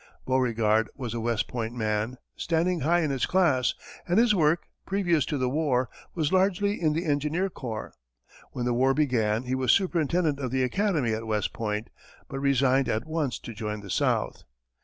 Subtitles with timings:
[0.25, 3.75] Beauregard was a West Point man, standing high in his class,
[4.07, 7.93] and his work, previous to the war, was largely in the engineer corps.
[8.51, 11.91] When the war began, he was superintendent of the academy at West Point,
[12.27, 14.43] but resigned at once to join the South.